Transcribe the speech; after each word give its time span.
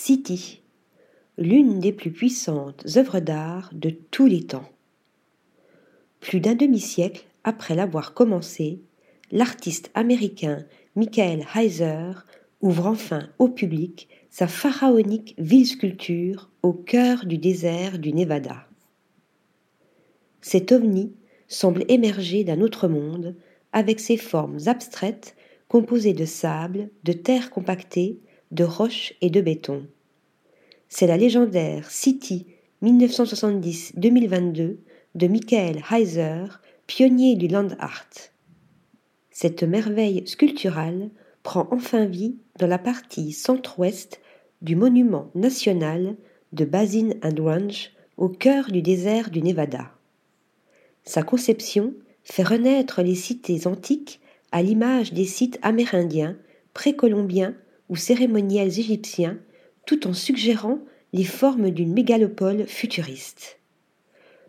City, 0.00 0.62
l'une 1.38 1.80
des 1.80 1.92
plus 1.92 2.12
puissantes 2.12 2.86
œuvres 2.96 3.18
d'art 3.18 3.68
de 3.74 3.90
tous 3.90 4.26
les 4.26 4.44
temps. 4.44 4.70
Plus 6.20 6.38
d'un 6.38 6.54
demi-siècle 6.54 7.26
après 7.42 7.74
l'avoir 7.74 8.14
commencé, 8.14 8.80
l'artiste 9.32 9.90
américain 9.94 10.64
Michael 10.94 11.44
Heiser 11.52 12.12
ouvre 12.60 12.86
enfin 12.86 13.28
au 13.40 13.48
public 13.48 14.08
sa 14.30 14.46
pharaonique 14.46 15.34
ville-sculpture 15.36 16.48
au 16.62 16.72
cœur 16.72 17.26
du 17.26 17.36
désert 17.36 17.98
du 17.98 18.12
Nevada. 18.12 18.68
Cet 20.40 20.70
ovni 20.70 21.12
semble 21.48 21.84
émerger 21.88 22.44
d'un 22.44 22.60
autre 22.60 22.86
monde 22.86 23.34
avec 23.72 23.98
ses 23.98 24.16
formes 24.16 24.60
abstraites 24.66 25.34
composées 25.66 26.14
de 26.14 26.24
sable, 26.24 26.88
de 27.02 27.12
terre 27.12 27.50
compactée, 27.50 28.20
de 28.50 28.64
roches 28.64 29.14
et 29.20 29.30
de 29.30 29.40
béton. 29.40 29.86
C'est 30.88 31.06
la 31.06 31.16
légendaire 31.16 31.90
City 31.90 32.46
1970-2022 32.82 34.76
de 35.14 35.26
Michael 35.26 35.82
Heiser, 35.90 36.44
pionnier 36.86 37.34
du 37.36 37.48
land 37.48 37.68
art. 37.78 38.08
Cette 39.30 39.62
merveille 39.62 40.26
sculpturale 40.26 41.10
prend 41.42 41.68
enfin 41.70 42.06
vie 42.06 42.36
dans 42.58 42.66
la 42.66 42.78
partie 42.78 43.32
centre-ouest 43.32 44.20
du 44.62 44.76
monument 44.76 45.30
national 45.34 46.16
de 46.52 46.64
Basin 46.64 47.10
and 47.22 47.42
Ranch 47.42 47.92
au 48.16 48.28
cœur 48.28 48.70
du 48.70 48.82
désert 48.82 49.30
du 49.30 49.42
Nevada. 49.42 49.92
Sa 51.04 51.22
conception 51.22 51.94
fait 52.24 52.42
renaître 52.42 53.02
les 53.02 53.14
cités 53.14 53.66
antiques 53.66 54.20
à 54.52 54.62
l'image 54.62 55.12
des 55.12 55.24
sites 55.24 55.58
amérindiens, 55.62 56.36
précolombiens 56.74 57.54
ou 57.88 57.96
cérémoniels 57.96 58.78
égyptiens, 58.78 59.38
tout 59.86 60.06
en 60.06 60.12
suggérant 60.12 60.78
les 61.12 61.24
formes 61.24 61.70
d'une 61.70 61.92
mégalopole 61.92 62.66
futuriste. 62.66 63.58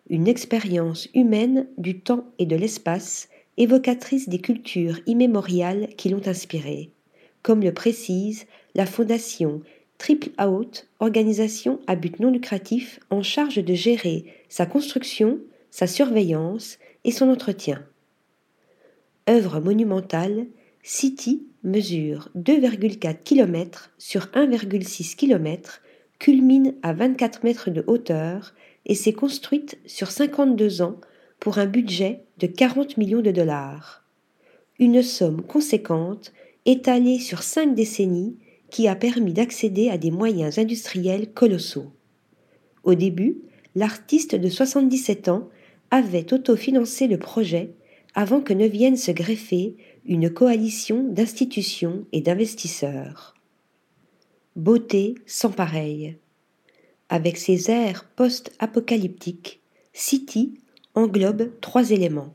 Une 0.09 0.27
expérience 0.27 1.07
humaine 1.13 1.67
du 1.77 1.99
temps 1.99 2.25
et 2.39 2.45
de 2.45 2.55
l'espace, 2.55 3.29
évocatrice 3.57 4.27
des 4.29 4.39
cultures 4.39 4.99
immémoriales 5.05 5.89
qui 5.97 6.09
l'ont 6.09 6.27
inspirée, 6.27 6.91
comme 7.43 7.61
le 7.61 7.73
précise 7.73 8.45
la 8.75 8.85
fondation 8.85 9.61
Triple 9.97 10.29
Out, 10.41 10.87
organisation 10.99 11.79
à 11.85 11.95
but 11.95 12.19
non 12.19 12.31
lucratif 12.31 12.99
en 13.09 13.21
charge 13.21 13.63
de 13.63 13.73
gérer 13.73 14.25
sa 14.47 14.65
construction, 14.65 15.39
sa 15.71 15.87
surveillance 15.87 16.79
et 17.03 17.11
son 17.11 17.29
entretien. 17.29 17.83
Œuvre 19.29 19.59
monumentale, 19.59 20.47
City 20.83 21.43
mesure 21.63 22.29
2,4 22.37 23.17
km 23.23 23.91
sur 23.97 24.27
1,6 24.27 25.15
km, 25.15 25.81
culmine 26.19 26.75
à 26.83 26.93
24 26.93 27.43
mètres 27.43 27.69
de 27.69 27.83
hauteur 27.87 28.53
et 28.85 28.95
s'est 28.95 29.13
construite 29.13 29.77
sur 29.85 30.09
52 30.09 30.81
ans 30.81 30.99
pour 31.39 31.57
un 31.57 31.65
budget 31.65 32.23
de 32.37 32.47
40 32.47 32.97
millions 32.97 33.21
de 33.21 33.31
dollars. 33.31 34.03
Une 34.79 35.01
somme 35.01 35.41
conséquente 35.41 36.33
étalée 36.65 37.19
sur 37.19 37.43
cinq 37.43 37.75
décennies 37.75 38.37
qui 38.69 38.87
a 38.87 38.95
permis 38.95 39.33
d'accéder 39.33 39.89
à 39.89 39.97
des 39.97 40.11
moyens 40.11 40.59
industriels 40.59 41.31
colossaux. 41.31 41.91
Au 42.83 42.95
début, 42.95 43.41
l'artiste 43.75 44.35
de 44.35 44.49
77 44.49 45.27
ans 45.29 45.49
avait 45.91 46.33
autofinancé 46.33 47.07
le 47.07 47.17
projet 47.17 47.71
avant 48.15 48.41
que 48.41 48.53
ne 48.53 48.65
vienne 48.65 48.97
se 48.97 49.11
greffer 49.11 49.75
une 50.05 50.29
coalition 50.29 51.03
d'institutions 51.03 52.05
et 52.11 52.21
d'investisseurs. 52.21 53.35
Beauté 54.55 55.15
sans 55.25 55.51
pareil. 55.51 56.17
Avec 57.09 57.37
ses 57.37 57.69
airs 57.71 58.05
post-apocalyptiques, 58.15 59.61
City 59.93 60.53
englobe 60.95 61.51
trois 61.61 61.91
éléments. 61.91 62.33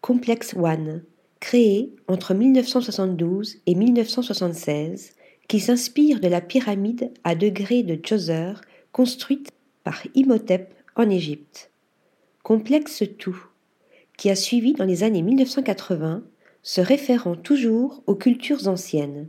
Complex 0.00 0.54
One, 0.54 1.04
créé 1.40 1.94
entre 2.08 2.34
1972 2.34 3.58
et 3.66 3.74
1976, 3.74 5.14
qui 5.48 5.60
s'inspire 5.60 6.20
de 6.20 6.28
la 6.28 6.40
pyramide 6.40 7.12
à 7.24 7.34
degrés 7.34 7.82
de 7.82 7.98
Djoser 8.02 8.54
construite 8.92 9.50
par 9.84 10.02
Imhotep 10.14 10.74
en 10.96 11.08
Égypte. 11.10 11.70
Complexe 12.42 13.02
tout, 13.18 13.46
a 14.30 14.36
suivi 14.36 14.72
dans 14.72 14.84
les 14.84 15.02
années 15.02 15.22
1980, 15.22 16.22
se 16.62 16.80
référant 16.80 17.34
toujours 17.34 18.02
aux 18.06 18.14
cultures 18.14 18.68
anciennes. 18.68 19.28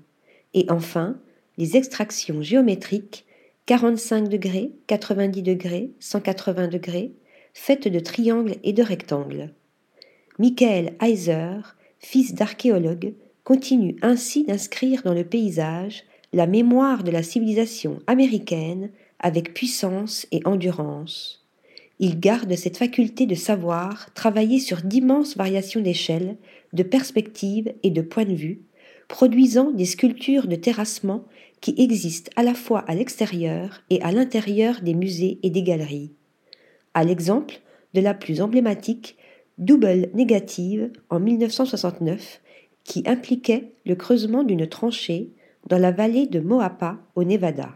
Et 0.53 0.65
enfin, 0.69 1.19
les 1.57 1.77
extractions 1.77 2.41
géométriques 2.41 3.25
45 3.65 4.27
degrés, 4.27 4.71
90 4.87 5.41
degrés, 5.41 5.91
180 5.99 6.67
degrés, 6.67 7.13
faites 7.53 7.87
de 7.87 7.99
triangles 7.99 8.55
et 8.63 8.73
de 8.73 8.83
rectangles. 8.83 9.53
Michael 10.37 10.95
Heiser, 11.01 11.61
fils 11.99 12.33
d'archéologue, 12.33 13.13
continue 13.43 13.95
ainsi 14.01 14.43
d'inscrire 14.43 15.03
dans 15.03 15.13
le 15.13 15.23
paysage 15.23 16.03
la 16.33 16.47
mémoire 16.47 17.03
de 17.03 17.11
la 17.11 17.23
civilisation 17.23 17.99
américaine 18.07 18.89
avec 19.19 19.53
puissance 19.53 20.27
et 20.31 20.41
endurance. 20.45 21.42
Il 22.05 22.19
garde 22.19 22.53
cette 22.57 22.75
faculté 22.75 23.25
de 23.27 23.33
savoir 23.33 24.13
travailler 24.13 24.59
sur 24.59 24.81
d'immenses 24.81 25.37
variations 25.37 25.79
d'échelle, 25.79 26.35
de 26.73 26.83
perspectives 26.83 27.73
et 27.81 27.91
de 27.91 28.01
points 28.01 28.25
de 28.25 28.33
vue, 28.33 28.59
produisant 29.07 29.71
des 29.71 29.85
sculptures 29.85 30.47
de 30.47 30.57
terrassement 30.57 31.23
qui 31.61 31.73
existent 31.77 32.29
à 32.35 32.43
la 32.43 32.55
fois 32.55 32.79
à 32.79 32.93
l'extérieur 32.93 33.83
et 33.89 34.01
à 34.01 34.11
l'intérieur 34.11 34.81
des 34.81 34.95
musées 34.95 35.39
et 35.43 35.49
des 35.49 35.63
galeries. 35.63 36.11
À 36.93 37.05
l'exemple 37.05 37.61
de 37.93 38.01
la 38.01 38.13
plus 38.13 38.41
emblématique 38.41 39.15
Double 39.57 40.09
négative 40.13 40.91
en 41.09 41.21
1969 41.21 42.41
qui 42.83 43.05
impliquait 43.05 43.71
le 43.85 43.95
creusement 43.95 44.43
d'une 44.43 44.67
tranchée 44.67 45.31
dans 45.69 45.77
la 45.77 45.91
vallée 45.91 46.27
de 46.27 46.41
Moapa 46.41 46.97
au 47.15 47.23
Nevada. 47.23 47.69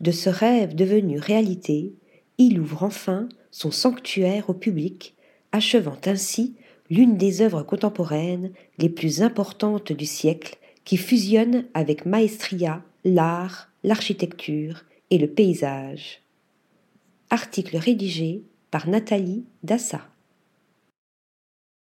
De 0.00 0.12
ce 0.12 0.30
rêve 0.30 0.74
devenu 0.74 1.18
réalité, 1.18 1.92
il 2.38 2.60
ouvre 2.60 2.84
enfin 2.84 3.28
son 3.50 3.70
sanctuaire 3.70 4.48
au 4.48 4.54
public, 4.54 5.14
achevant 5.52 5.98
ainsi 6.06 6.54
l'une 6.90 7.16
des 7.16 7.42
œuvres 7.42 7.62
contemporaines 7.62 8.52
les 8.78 8.88
plus 8.88 9.22
importantes 9.22 9.92
du 9.92 10.06
siècle 10.06 10.56
qui 10.84 10.96
fusionne 10.96 11.66
avec 11.74 12.06
maestria 12.06 12.82
l'art, 13.04 13.68
l'architecture 13.84 14.84
et 15.10 15.18
le 15.18 15.26
paysage. 15.26 16.22
Article 17.30 17.76
rédigé 17.76 18.42
par 18.70 18.88
Nathalie 18.88 19.44
Dassa. 19.62 20.08